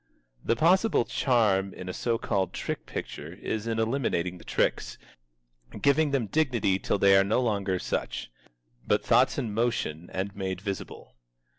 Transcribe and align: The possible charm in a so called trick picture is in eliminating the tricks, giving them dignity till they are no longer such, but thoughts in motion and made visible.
The 0.43 0.55
possible 0.55 1.05
charm 1.05 1.75
in 1.75 1.87
a 1.87 1.93
so 1.93 2.17
called 2.17 2.53
trick 2.53 2.87
picture 2.87 3.33
is 3.33 3.67
in 3.67 3.77
eliminating 3.77 4.39
the 4.39 4.43
tricks, 4.43 4.97
giving 5.79 6.09
them 6.09 6.25
dignity 6.25 6.79
till 6.79 6.97
they 6.97 7.15
are 7.15 7.23
no 7.23 7.39
longer 7.39 7.77
such, 7.77 8.31
but 8.87 9.05
thoughts 9.05 9.37
in 9.37 9.53
motion 9.53 10.09
and 10.11 10.35
made 10.35 10.59
visible. 10.59 11.13